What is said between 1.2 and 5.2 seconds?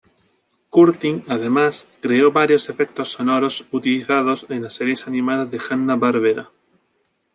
además creó varios efectos sonoros utilizados en las series